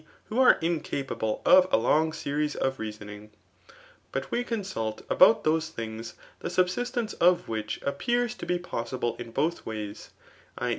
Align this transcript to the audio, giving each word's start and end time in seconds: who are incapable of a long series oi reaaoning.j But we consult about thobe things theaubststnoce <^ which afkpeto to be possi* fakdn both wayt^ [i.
who 0.29 0.39
are 0.39 0.57
incapable 0.63 1.43
of 1.45 1.67
a 1.71 1.77
long 1.77 2.11
series 2.11 2.55
oi 2.55 2.71
reaaoning.j 2.71 3.29
But 4.11 4.31
we 4.31 4.43
consult 4.43 5.03
about 5.11 5.43
thobe 5.43 5.69
things 5.69 6.15
theaubststnoce 6.43 7.07
<^ 7.15 7.47
which 7.47 7.79
afkpeto 7.81 8.35
to 8.39 8.45
be 8.47 8.57
possi* 8.57 8.97
fakdn 8.99 9.31
both 9.31 9.63
wayt^ 9.63 10.09
[i. 10.57 10.69